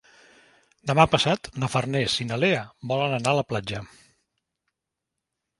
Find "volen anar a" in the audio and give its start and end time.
2.93-3.39